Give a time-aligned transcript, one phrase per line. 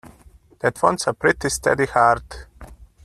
[0.61, 2.47] That wants a pretty steady heart.